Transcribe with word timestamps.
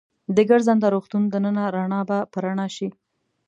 د 0.35 0.37
ګرځنده 0.49 0.87
روغتون 0.95 1.23
دننه 1.33 1.63
رڼا 1.75 2.01
به 2.09 2.17
په 2.31 2.37
رڼا 2.45 2.67
شي. 2.75 2.87